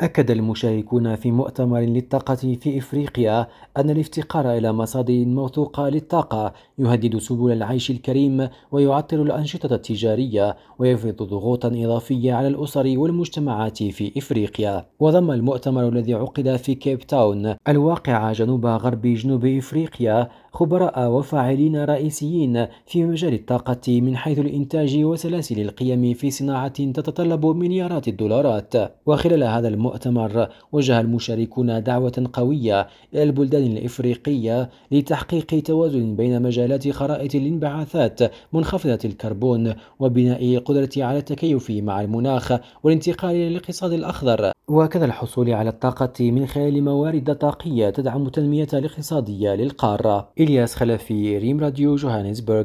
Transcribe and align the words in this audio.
أكد 0.00 0.30
المشاركون 0.30 1.16
في 1.16 1.30
مؤتمر 1.30 1.80
للطاقة 1.80 2.34
في 2.34 2.78
إفريقيا 2.78 3.48
أن 3.76 3.90
الافتقار 3.90 4.52
إلى 4.52 4.72
مصادر 4.72 5.24
موثوقة 5.24 5.88
للطاقة 5.88 6.52
يهدد 6.78 7.18
سبل 7.18 7.52
العيش 7.52 7.90
الكريم 7.90 8.48
ويعطل 8.72 9.20
الأنشطة 9.20 9.74
التجارية 9.74 10.56
ويفرض 10.78 11.22
ضغوطا 11.22 11.68
إضافية 11.68 12.32
على 12.32 12.48
الأسر 12.48 12.94
والمجتمعات 12.96 13.82
في 13.82 14.12
إفريقيا. 14.18 14.86
وضم 15.00 15.30
المؤتمر 15.30 15.88
الذي 15.88 16.14
عقد 16.14 16.56
في 16.56 16.74
كيب 16.74 16.98
تاون 16.98 17.54
الواقع 17.68 18.32
جنوب 18.32 18.66
غرب 18.66 19.02
جنوب 19.02 19.46
إفريقيا 19.46 20.28
خبراء 20.52 21.10
وفاعلين 21.10 21.84
رئيسيين 21.84 22.66
في 22.86 23.04
مجال 23.04 23.34
الطاقة 23.34 24.00
من 24.00 24.16
حيث 24.16 24.38
الإنتاج 24.38 25.04
وسلاسل 25.04 25.60
القيم 25.60 26.14
في 26.14 26.30
صناعة 26.30 26.68
تتطلب 26.68 27.46
مليارات 27.46 28.08
الدولارات. 28.08 28.72
وخلال 29.06 29.44
هذا 29.44 29.68
المؤتمر 29.84 30.48
وجه 30.72 31.00
المشاركون 31.00 31.82
دعوة 31.82 32.30
قوية 32.32 32.86
إلى 33.14 33.22
البلدان 33.22 33.62
الإفريقية 33.62 34.70
لتحقيق 34.90 35.62
توازن 35.64 36.16
بين 36.16 36.42
مجالات 36.42 36.88
خرائط 36.88 37.34
الانبعاثات 37.34 38.20
منخفضة 38.52 38.98
الكربون 39.04 39.74
وبناء 39.98 40.58
قدرة 40.58 40.90
على 40.96 41.18
التكيف 41.18 41.70
مع 41.70 42.00
المناخ 42.00 42.52
والانتقال 42.82 43.30
إلى 43.30 43.48
الاقتصاد 43.48 43.92
الأخضر. 43.92 44.52
وكذا 44.68 45.04
الحصول 45.04 45.50
على 45.50 45.70
الطاقة 45.70 46.30
من 46.30 46.46
خلال 46.46 46.84
موارد 46.84 47.34
طاقية 47.34 47.90
تدعم 47.90 48.26
التنمية 48.26 48.68
الاقتصادية 48.72 49.54
للقارة. 49.54 50.28
إلياس 50.40 50.74
خلفي 50.74 51.38
ريم 51.38 51.60
راديو 51.60 51.96
جوهانسبرغ. 51.96 52.64